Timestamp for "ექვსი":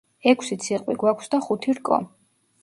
0.29-0.55